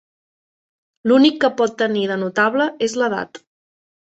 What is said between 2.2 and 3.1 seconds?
notable és